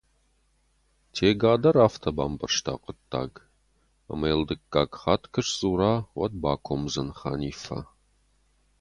[1.15, 3.31] Тега дӕр афтӕ бамбӕрста хъуыддаг,
[4.11, 7.79] ӕмӕ йыл дыккаг хатт куы сдзура, уӕд бакомдзӕн Ханиффӕ.